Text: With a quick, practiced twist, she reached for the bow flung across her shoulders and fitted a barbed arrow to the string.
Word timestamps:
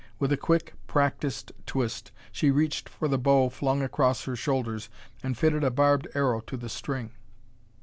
With 0.17 0.31
a 0.31 0.35
quick, 0.37 0.73
practiced 0.87 1.51
twist, 1.67 2.11
she 2.31 2.49
reached 2.49 2.89
for 2.89 3.07
the 3.07 3.19
bow 3.19 3.49
flung 3.49 3.83
across 3.83 4.23
her 4.23 4.35
shoulders 4.35 4.89
and 5.21 5.37
fitted 5.37 5.63
a 5.63 5.69
barbed 5.69 6.07
arrow 6.15 6.39
to 6.41 6.57
the 6.57 6.69
string. 6.69 7.11